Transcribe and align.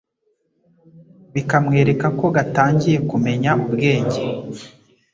bikamwereka 1.33 2.07
ko 2.19 2.25
gatangiye 2.35 2.97
kumenya 3.09 3.51
ubwenge, 3.65 4.21